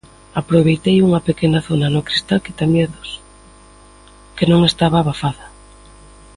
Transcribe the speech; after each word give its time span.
Aproveitei 0.41 0.97
unha 1.07 1.21
pequena 1.27 1.59
zona 1.67 1.87
no 1.93 2.01
cristal 2.07 2.43
quitamiedos 2.45 3.09
que 4.35 4.45
non 4.51 4.61
estaba 4.71 4.97
abafada. 4.99 5.45